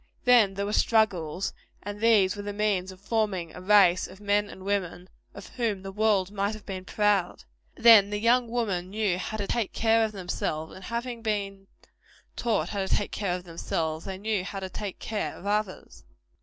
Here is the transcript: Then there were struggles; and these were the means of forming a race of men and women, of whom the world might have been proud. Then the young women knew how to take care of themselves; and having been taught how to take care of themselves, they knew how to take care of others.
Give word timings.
Then 0.25 0.55
there 0.55 0.65
were 0.65 0.73
struggles; 0.73 1.53
and 1.83 2.01
these 2.01 2.35
were 2.35 2.41
the 2.41 2.53
means 2.53 2.91
of 2.91 2.99
forming 2.99 3.53
a 3.55 3.61
race 3.61 4.07
of 4.07 4.19
men 4.19 4.49
and 4.49 4.63
women, 4.65 5.09
of 5.35 5.49
whom 5.49 5.83
the 5.83 5.91
world 5.91 6.31
might 6.31 6.55
have 6.55 6.65
been 6.65 6.85
proud. 6.85 7.43
Then 7.75 8.09
the 8.09 8.17
young 8.19 8.49
women 8.49 8.89
knew 8.89 9.19
how 9.19 9.37
to 9.37 9.45
take 9.45 9.73
care 9.73 10.03
of 10.03 10.11
themselves; 10.11 10.73
and 10.75 10.85
having 10.85 11.21
been 11.21 11.67
taught 12.35 12.69
how 12.69 12.79
to 12.79 12.87
take 12.87 13.11
care 13.11 13.35
of 13.35 13.43
themselves, 13.43 14.05
they 14.05 14.17
knew 14.17 14.43
how 14.43 14.59
to 14.59 14.69
take 14.69 14.97
care 14.97 15.35
of 15.37 15.45
others. 15.45 16.03